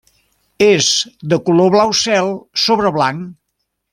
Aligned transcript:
És 0.67 0.87
de 1.33 1.39
color 1.51 1.69
blau 1.77 1.93
cel 2.01 2.33
sobre 2.65 2.95
blanc. 2.99 3.31